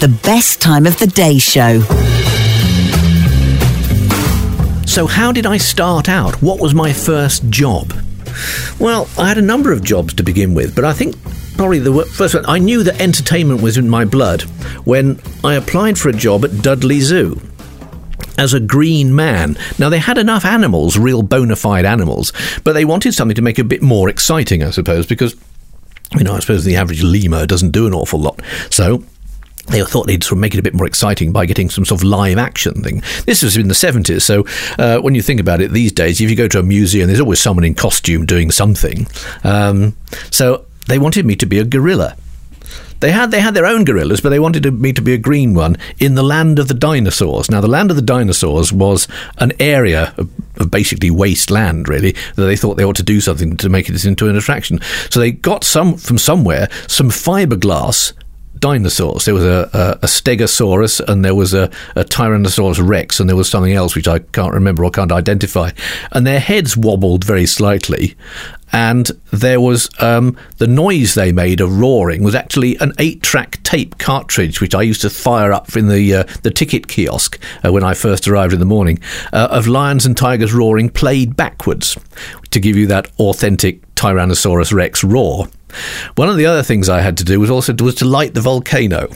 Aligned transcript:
The 0.00 0.08
best 0.22 0.62
time 0.62 0.86
of 0.86 0.98
the 0.98 1.06
day 1.06 1.36
show. 1.36 1.80
So, 4.86 5.06
how 5.06 5.30
did 5.30 5.44
I 5.44 5.58
start 5.58 6.08
out? 6.08 6.40
What 6.40 6.58
was 6.58 6.72
my 6.72 6.90
first 6.90 7.50
job? 7.50 7.92
Well, 8.78 9.10
I 9.18 9.28
had 9.28 9.36
a 9.36 9.42
number 9.42 9.72
of 9.72 9.84
jobs 9.84 10.14
to 10.14 10.22
begin 10.22 10.54
with, 10.54 10.74
but 10.74 10.86
I 10.86 10.94
think 10.94 11.16
probably 11.54 11.80
the 11.80 12.06
first 12.06 12.34
one, 12.34 12.46
I 12.46 12.58
knew 12.58 12.82
that 12.82 12.98
entertainment 12.98 13.60
was 13.60 13.76
in 13.76 13.90
my 13.90 14.06
blood 14.06 14.40
when 14.86 15.20
I 15.44 15.52
applied 15.52 15.98
for 15.98 16.08
a 16.08 16.14
job 16.14 16.46
at 16.46 16.62
Dudley 16.62 17.00
Zoo 17.00 17.38
as 18.38 18.54
a 18.54 18.60
green 18.60 19.14
man. 19.14 19.58
Now, 19.78 19.90
they 19.90 19.98
had 19.98 20.16
enough 20.16 20.46
animals, 20.46 20.96
real 20.98 21.20
bona 21.20 21.56
fide 21.56 21.84
animals, 21.84 22.32
but 22.64 22.72
they 22.72 22.86
wanted 22.86 23.12
something 23.12 23.34
to 23.34 23.42
make 23.42 23.58
it 23.58 23.62
a 23.62 23.64
bit 23.64 23.82
more 23.82 24.08
exciting, 24.08 24.62
I 24.62 24.70
suppose, 24.70 25.06
because, 25.06 25.36
you 26.16 26.24
know, 26.24 26.32
I 26.32 26.40
suppose 26.40 26.64
the 26.64 26.76
average 26.76 27.02
lemur 27.02 27.44
doesn't 27.44 27.72
do 27.72 27.86
an 27.86 27.92
awful 27.92 28.18
lot. 28.18 28.40
So, 28.70 29.04
they 29.70 29.82
thought 29.82 30.06
they'd 30.06 30.22
sort 30.22 30.32
of 30.32 30.38
make 30.38 30.54
it 30.54 30.58
a 30.58 30.62
bit 30.62 30.74
more 30.74 30.86
exciting 30.86 31.32
by 31.32 31.46
getting 31.46 31.70
some 31.70 31.84
sort 31.84 32.00
of 32.00 32.04
live 32.04 32.38
action 32.38 32.82
thing. 32.82 33.02
This 33.26 33.42
was 33.42 33.56
in 33.56 33.68
the 33.68 33.74
70s, 33.74 34.22
so 34.22 34.44
uh, 34.78 35.00
when 35.00 35.14
you 35.14 35.22
think 35.22 35.40
about 35.40 35.60
it 35.60 35.70
these 35.70 35.92
days, 35.92 36.20
if 36.20 36.28
you 36.28 36.36
go 36.36 36.48
to 36.48 36.58
a 36.58 36.62
museum, 36.62 37.06
there's 37.06 37.20
always 37.20 37.40
someone 37.40 37.64
in 37.64 37.74
costume 37.74 38.26
doing 38.26 38.50
something. 38.50 39.06
Um, 39.44 39.96
so 40.30 40.66
they 40.88 40.98
wanted 40.98 41.26
me 41.26 41.36
to 41.36 41.46
be 41.46 41.58
a 41.58 41.64
gorilla. 41.64 42.16
They 43.00 43.12
had 43.12 43.30
they 43.30 43.40
had 43.40 43.54
their 43.54 43.64
own 43.64 43.84
gorillas, 43.84 44.20
but 44.20 44.28
they 44.28 44.38
wanted 44.38 44.70
me 44.78 44.92
to 44.92 45.00
be 45.00 45.14
a 45.14 45.18
green 45.18 45.54
one 45.54 45.76
in 45.98 46.14
the 46.16 46.22
land 46.22 46.58
of 46.58 46.68
the 46.68 46.74
dinosaurs. 46.74 47.50
Now, 47.50 47.62
the 47.62 47.68
land 47.68 47.90
of 47.90 47.96
the 47.96 48.02
dinosaurs 48.02 48.74
was 48.74 49.08
an 49.38 49.52
area 49.58 50.12
of, 50.18 50.30
of 50.58 50.70
basically 50.70 51.10
wasteland, 51.10 51.88
really, 51.88 52.12
that 52.36 52.44
they 52.44 52.56
thought 52.56 52.74
they 52.74 52.84
ought 52.84 52.96
to 52.96 53.02
do 53.02 53.22
something 53.22 53.56
to 53.56 53.70
make 53.70 53.88
it 53.88 54.04
into 54.04 54.28
an 54.28 54.36
attraction. 54.36 54.80
So 55.08 55.18
they 55.18 55.32
got 55.32 55.64
some 55.64 55.96
from 55.96 56.18
somewhere 56.18 56.68
some 56.88 57.08
fiberglass 57.08 58.12
dinosaurs. 58.60 59.24
There 59.24 59.34
was 59.34 59.44
a, 59.44 59.70
a, 59.72 59.90
a, 60.02 60.06
Stegosaurus 60.06 61.00
and 61.00 61.24
there 61.24 61.34
was 61.34 61.54
a, 61.54 61.70
a, 61.96 62.04
Tyrannosaurus 62.04 62.86
Rex 62.86 63.18
and 63.18 63.28
there 63.28 63.36
was 63.36 63.48
something 63.48 63.72
else 63.72 63.96
which 63.96 64.08
I 64.08 64.18
can't 64.18 64.52
remember 64.52 64.84
or 64.84 64.90
can't 64.90 65.12
identify. 65.12 65.70
And 66.12 66.26
their 66.26 66.40
heads 66.40 66.76
wobbled 66.76 67.24
very 67.24 67.46
slightly 67.46 68.16
and 68.72 69.10
there 69.32 69.60
was 69.60 69.90
um, 70.00 70.36
the 70.58 70.66
noise 70.66 71.14
they 71.14 71.32
made 71.32 71.60
of 71.60 71.80
roaring 71.80 72.22
was 72.22 72.34
actually 72.34 72.76
an 72.78 72.92
eight-track 72.98 73.62
tape 73.62 73.98
cartridge, 73.98 74.60
which 74.60 74.74
I 74.74 74.82
used 74.82 75.00
to 75.02 75.10
fire 75.10 75.52
up 75.52 75.76
in 75.76 75.88
the 75.88 76.14
uh, 76.14 76.24
the 76.42 76.50
ticket 76.50 76.86
kiosk 76.86 77.38
uh, 77.64 77.72
when 77.72 77.82
I 77.82 77.94
first 77.94 78.28
arrived 78.28 78.52
in 78.52 78.60
the 78.60 78.66
morning, 78.66 79.00
uh, 79.32 79.48
of 79.50 79.66
lions 79.66 80.06
and 80.06 80.16
tigers 80.16 80.52
roaring 80.52 80.88
played 80.88 81.36
backwards 81.36 81.96
to 82.50 82.60
give 82.60 82.76
you 82.76 82.86
that 82.88 83.10
authentic 83.18 83.94
Tyrannosaurus 83.94 84.72
Rex 84.72 85.02
roar. 85.02 85.48
One 86.14 86.28
of 86.28 86.36
the 86.36 86.46
other 86.46 86.62
things 86.62 86.88
I 86.88 87.00
had 87.00 87.16
to 87.18 87.24
do 87.24 87.40
was 87.40 87.50
also 87.50 87.74
was 87.74 87.94
to 87.96 88.04
light 88.04 88.34
the 88.34 88.40
volcano. 88.40 89.08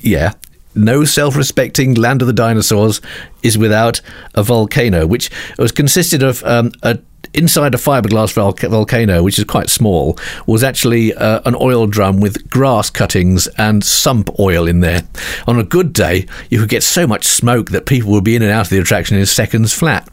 Yeah, 0.00 0.32
no 0.74 1.04
self-respecting 1.04 1.94
land 1.94 2.22
of 2.22 2.26
the 2.26 2.32
dinosaurs 2.32 3.00
is 3.42 3.58
without 3.58 4.00
a 4.34 4.42
volcano, 4.42 5.06
which 5.06 5.30
was 5.58 5.72
consisted 5.72 6.22
of 6.22 6.42
um, 6.44 6.72
a 6.82 6.98
inside 7.34 7.74
a 7.74 7.78
fiberglass 7.78 8.32
volcano, 8.32 9.22
which 9.22 9.38
is 9.38 9.44
quite 9.44 9.70
small, 9.70 10.18
was 10.46 10.62
actually 10.62 11.14
uh, 11.14 11.40
an 11.46 11.56
oil 11.58 11.86
drum 11.86 12.20
with 12.20 12.50
grass 12.50 12.90
cuttings 12.90 13.46
and 13.58 13.82
sump 13.82 14.28
oil 14.38 14.66
in 14.66 14.80
there. 14.80 15.02
On 15.46 15.58
a 15.58 15.64
good 15.64 15.92
day, 15.92 16.26
you 16.50 16.58
could 16.58 16.68
get 16.68 16.82
so 16.82 17.06
much 17.06 17.24
smoke 17.24 17.70
that 17.70 17.86
people 17.86 18.10
would 18.12 18.24
be 18.24 18.36
in 18.36 18.42
and 18.42 18.50
out 18.50 18.66
of 18.66 18.70
the 18.70 18.78
attraction 18.78 19.16
in 19.16 19.24
seconds 19.24 19.72
flat. 19.72 20.08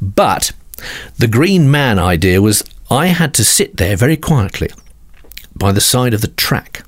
But 0.00 0.52
the 1.18 1.28
Green 1.28 1.70
Man 1.70 1.98
idea 1.98 2.40
was 2.40 2.64
I 2.90 3.08
had 3.08 3.34
to 3.34 3.44
sit 3.44 3.76
there 3.76 3.96
very 3.96 4.16
quietly 4.16 4.70
by 5.62 5.72
the 5.72 5.80
side 5.80 6.12
of 6.12 6.20
the 6.20 6.28
track 6.28 6.84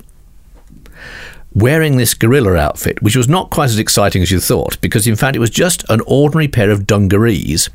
wearing 1.54 1.96
this 1.96 2.14
gorilla 2.14 2.56
outfit, 2.56 3.00
which 3.00 3.16
was 3.16 3.28
not 3.28 3.50
quite 3.50 3.66
as 3.66 3.78
exciting 3.78 4.22
as 4.22 4.30
you 4.30 4.40
thought, 4.40 4.80
because 4.80 5.06
in 5.06 5.16
fact 5.16 5.36
it 5.36 5.40
was 5.40 5.50
just 5.50 5.84
an 5.88 6.00
ordinary 6.06 6.48
pair 6.48 6.70
of 6.70 6.86
dungarees, 6.86 7.66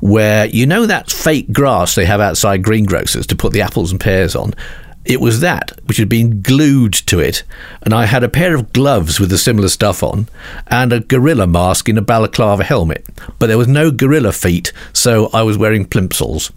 where 0.00 0.46
you 0.46 0.66
know 0.66 0.86
that 0.86 1.10
fake 1.10 1.52
grass 1.52 1.94
they 1.94 2.04
have 2.04 2.20
outside 2.20 2.64
greengrocers 2.64 3.26
to 3.26 3.36
put 3.36 3.52
the 3.52 3.62
apples 3.62 3.92
and 3.92 4.00
pears 4.00 4.34
on. 4.34 4.52
It 5.04 5.20
was 5.20 5.40
that 5.40 5.72
which 5.86 5.96
had 5.96 6.08
been 6.08 6.42
glued 6.42 6.92
to 6.92 7.18
it, 7.18 7.42
and 7.82 7.92
I 7.92 8.06
had 8.06 8.22
a 8.22 8.28
pair 8.28 8.54
of 8.54 8.72
gloves 8.72 9.18
with 9.18 9.30
the 9.30 9.38
similar 9.38 9.68
stuff 9.68 10.02
on, 10.02 10.28
and 10.66 10.92
a 10.92 11.00
gorilla 11.00 11.46
mask 11.46 11.88
in 11.88 11.98
a 11.98 12.02
balaclava 12.02 12.64
helmet. 12.64 13.06
But 13.38 13.46
there 13.46 13.58
was 13.58 13.68
no 13.68 13.90
gorilla 13.90 14.32
feet, 14.32 14.72
so 14.92 15.28
I 15.32 15.42
was 15.42 15.58
wearing 15.58 15.86
plimsolls. 15.86 16.52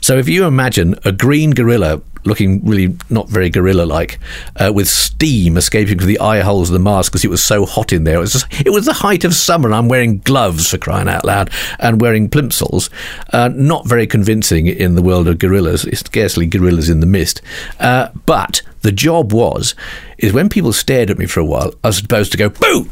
So 0.00 0.18
if 0.18 0.28
you 0.28 0.44
imagine 0.44 0.96
a 1.04 1.12
green 1.12 1.50
gorilla 1.50 2.02
looking 2.24 2.64
really 2.64 2.96
not 3.08 3.28
very 3.28 3.48
gorilla 3.48 3.84
like, 3.84 4.18
uh, 4.56 4.72
with 4.74 4.88
steam 4.88 5.56
escaping 5.56 5.98
from 5.98 6.06
the 6.06 6.20
eye 6.20 6.40
holes 6.40 6.68
of 6.68 6.74
the 6.74 6.78
mask 6.78 7.12
because 7.12 7.24
it 7.24 7.30
was 7.30 7.42
so 7.42 7.64
hot 7.64 7.92
in 7.92 8.04
there. 8.04 8.16
It 8.16 8.20
was, 8.20 8.32
just, 8.32 8.66
it 8.66 8.70
was 8.70 8.84
the 8.84 8.92
height 8.92 9.24
of 9.24 9.34
summer, 9.34 9.68
and 9.68 9.74
I'm 9.74 9.88
wearing 9.88 10.18
gloves 10.18 10.68
for 10.68 10.78
crying 10.78 11.08
out 11.08 11.24
loud 11.24 11.50
and 11.78 12.00
wearing 12.00 12.28
plimsolls. 12.28 12.90
Uh, 13.32 13.48
not 13.48 13.86
very 13.86 14.06
convincing 14.06 14.66
in 14.66 14.94
the 14.94 15.02
world 15.02 15.28
of 15.28 15.38
gorillas, 15.38 15.84
it's 15.84 16.00
scarcely 16.00 16.46
gorillas 16.46 16.90
in 16.90 17.00
the 17.00 17.06
mist. 17.06 17.40
Uh, 17.78 18.08
but 18.26 18.62
the 18.82 18.92
job 18.92 19.32
was, 19.32 19.74
is 20.18 20.32
when 20.32 20.48
people 20.48 20.72
stared 20.72 21.10
at 21.10 21.18
me 21.18 21.26
for 21.26 21.40
a 21.40 21.44
while, 21.44 21.72
I 21.82 21.88
was 21.88 21.96
supposed 21.96 22.32
to 22.32 22.38
go, 22.38 22.48
boo! 22.48 22.88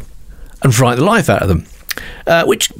and 0.62 0.74
frighten 0.74 1.00
the 1.00 1.04
life 1.04 1.30
out 1.30 1.42
of 1.42 1.48
them, 1.48 1.66
uh, 2.26 2.44
which 2.44 2.72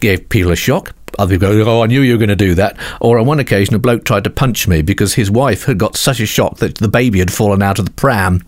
gave 0.00 0.28
people 0.28 0.52
a 0.52 0.56
shock 0.56 0.94
other 1.18 1.34
people 1.34 1.52
go, 1.52 1.78
oh, 1.78 1.82
I 1.82 1.86
knew 1.86 2.00
you 2.00 2.12
were 2.12 2.18
going 2.18 2.28
to 2.28 2.36
do 2.36 2.54
that. 2.54 2.76
Or 3.00 3.18
on 3.18 3.26
one 3.26 3.40
occasion, 3.40 3.74
a 3.74 3.78
bloke 3.78 4.04
tried 4.04 4.24
to 4.24 4.30
punch 4.30 4.66
me 4.68 4.82
because 4.82 5.14
his 5.14 5.30
wife 5.30 5.64
had 5.64 5.78
got 5.78 5.96
such 5.96 6.20
a 6.20 6.26
shock 6.26 6.58
that 6.58 6.76
the 6.76 6.88
baby 6.88 7.18
had 7.18 7.32
fallen 7.32 7.62
out 7.62 7.78
of 7.78 7.84
the 7.84 7.92
pram. 7.92 8.42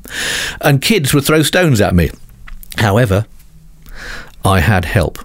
And 0.60 0.82
kids 0.82 1.14
would 1.14 1.24
throw 1.24 1.42
stones 1.42 1.80
at 1.80 1.94
me. 1.94 2.10
However, 2.78 3.26
I 4.44 4.60
had 4.60 4.84
help. 4.84 5.18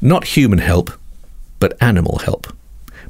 Not 0.00 0.24
human 0.24 0.58
help, 0.58 0.90
but 1.58 1.80
animal 1.80 2.18
help. 2.18 2.54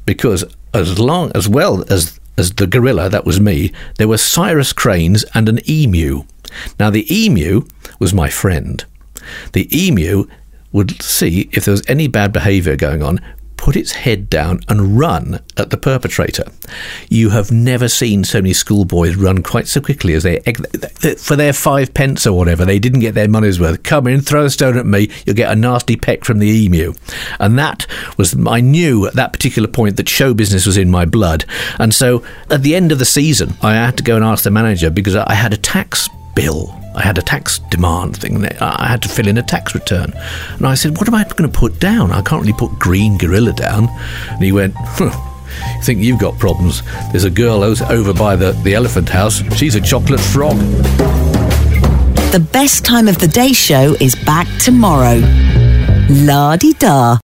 Because 0.04 0.44
as 0.72 0.98
long 0.98 1.32
as 1.34 1.48
well 1.48 1.84
as 1.90 2.20
as 2.38 2.52
the 2.52 2.66
gorilla, 2.66 3.08
that 3.08 3.24
was 3.24 3.40
me, 3.40 3.72
there 3.96 4.08
were 4.08 4.18
Sarus 4.18 4.72
cranes 4.72 5.24
and 5.34 5.48
an 5.48 5.58
emu. 5.68 6.24
Now 6.78 6.90
the 6.90 7.06
emu 7.14 7.66
was 7.98 8.12
my 8.12 8.28
friend. 8.28 8.84
The 9.52 9.68
emu 9.76 10.26
would 10.72 11.02
see 11.02 11.48
if 11.52 11.64
there 11.64 11.72
was 11.72 11.82
any 11.88 12.08
bad 12.08 12.32
behaviour 12.32 12.76
going 12.76 13.02
on, 13.02 13.20
put 13.56 13.76
its 13.76 13.92
head 13.92 14.28
down 14.30 14.60
and 14.68 14.98
run 14.98 15.40
at 15.56 15.70
the 15.70 15.76
perpetrator. 15.76 16.44
You 17.08 17.30
have 17.30 17.50
never 17.50 17.88
seen 17.88 18.24
so 18.24 18.38
many 18.38 18.52
schoolboys 18.52 19.16
run 19.16 19.42
quite 19.42 19.66
so 19.66 19.80
quickly 19.80 20.14
as 20.14 20.22
they, 20.22 20.40
for 21.18 21.36
their 21.36 21.52
five 21.52 21.94
pence 21.94 22.26
or 22.26 22.36
whatever, 22.36 22.64
they 22.64 22.78
didn't 22.78 23.00
get 23.00 23.14
their 23.14 23.28
money's 23.28 23.58
worth. 23.58 23.82
Come 23.82 24.06
in, 24.06 24.20
throw 24.20 24.44
a 24.44 24.50
stone 24.50 24.76
at 24.76 24.86
me, 24.86 25.10
you'll 25.24 25.36
get 25.36 25.50
a 25.50 25.56
nasty 25.56 25.96
peck 25.96 26.24
from 26.24 26.38
the 26.38 26.48
emu. 26.48 26.94
And 27.40 27.58
that 27.58 27.86
was, 28.16 28.36
I 28.46 28.60
knew 28.60 29.06
at 29.06 29.14
that 29.14 29.32
particular 29.32 29.68
point 29.68 29.96
that 29.96 30.08
show 30.08 30.34
business 30.34 30.66
was 30.66 30.76
in 30.76 30.90
my 30.90 31.04
blood. 31.04 31.44
And 31.78 31.94
so 31.94 32.24
at 32.50 32.62
the 32.62 32.76
end 32.76 32.92
of 32.92 32.98
the 32.98 33.04
season, 33.04 33.54
I 33.62 33.74
had 33.74 33.96
to 33.96 34.04
go 34.04 34.16
and 34.16 34.24
ask 34.24 34.44
the 34.44 34.50
manager 34.50 34.90
because 34.90 35.16
I 35.16 35.34
had 35.34 35.52
a 35.52 35.58
tax 35.58 36.08
bill 36.34 36.78
I 36.96 37.02
had 37.02 37.18
a 37.18 37.22
tax 37.22 37.58
demand 37.58 38.16
thing. 38.16 38.44
I 38.60 38.86
had 38.88 39.02
to 39.02 39.08
fill 39.08 39.28
in 39.28 39.36
a 39.36 39.42
tax 39.42 39.74
return. 39.74 40.12
And 40.56 40.66
I 40.66 40.74
said, 40.74 40.96
What 40.96 41.06
am 41.06 41.14
I 41.14 41.24
going 41.24 41.50
to 41.50 41.58
put 41.58 41.78
down? 41.78 42.10
I 42.10 42.22
can't 42.22 42.40
really 42.40 42.54
put 42.54 42.78
green 42.78 43.18
gorilla 43.18 43.52
down. 43.52 43.88
And 44.30 44.42
he 44.42 44.50
went, 44.50 44.74
huh, 44.78 45.12
You 45.76 45.82
think 45.82 46.00
you've 46.00 46.18
got 46.18 46.38
problems? 46.38 46.82
There's 47.12 47.24
a 47.24 47.30
girl 47.30 47.62
over 47.62 48.14
by 48.14 48.34
the, 48.34 48.52
the 48.64 48.74
elephant 48.74 49.10
house. 49.10 49.42
She's 49.56 49.74
a 49.74 49.80
chocolate 49.80 50.20
frog. 50.20 50.56
The 52.32 52.46
best 52.52 52.84
time 52.84 53.08
of 53.08 53.18
the 53.18 53.28
day 53.28 53.52
show 53.52 53.94
is 54.00 54.14
back 54.14 54.48
tomorrow. 54.58 55.20
La 56.08 56.56
di 56.56 56.72
da. 56.72 57.18